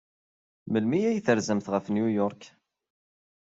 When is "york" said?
2.19-2.41